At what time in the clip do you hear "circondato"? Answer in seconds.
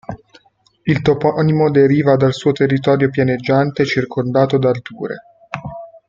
3.85-4.57